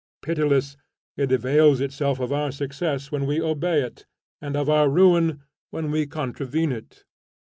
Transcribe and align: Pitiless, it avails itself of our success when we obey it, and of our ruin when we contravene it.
Pitiless, 0.23 0.77
it 1.15 1.31
avails 1.31 1.79
itself 1.79 2.19
of 2.19 2.33
our 2.33 2.51
success 2.51 3.11
when 3.11 3.27
we 3.27 3.39
obey 3.39 3.83
it, 3.83 4.07
and 4.41 4.57
of 4.57 4.67
our 4.67 4.89
ruin 4.89 5.43
when 5.69 5.91
we 5.91 6.07
contravene 6.07 6.71
it. 6.71 7.03